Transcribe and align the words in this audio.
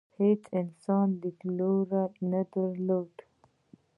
هېڅ 0.19 0.41
انساني 0.59 1.15
لیدلوری 1.21 2.01
یې 2.09 2.13
نه 2.31 2.41
درلود. 2.53 3.13